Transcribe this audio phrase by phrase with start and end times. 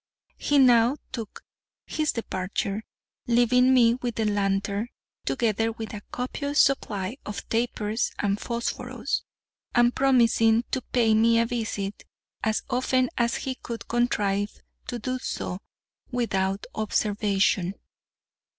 [0.39, 1.43] He now took
[1.85, 2.81] his departure,
[3.27, 4.87] leaving with me the lantern,
[5.27, 9.21] together with a copious supply of tapers and phosphorous,
[9.75, 12.03] and promising to pay me a visit
[12.43, 14.49] as often as he could contrive
[14.87, 15.59] to do so
[16.09, 17.75] without observation.